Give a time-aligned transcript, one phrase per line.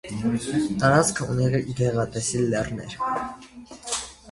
[0.83, 2.99] Տարածքը ունի գեղատեսիլ լեռներ։